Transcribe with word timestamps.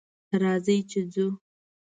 راځئ 0.41 0.77
چې 0.91 0.99
ځو 1.13 1.27